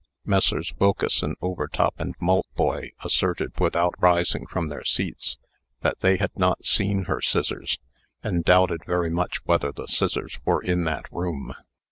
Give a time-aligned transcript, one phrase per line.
[0.25, 0.73] Messrs.
[0.79, 5.37] Wilkeson, Overtop, and Maltboy asserted, without rising from their seats,
[5.81, 7.77] that they had not seen her scissors,
[8.23, 11.53] and doubted very much whether the scissors were in that room.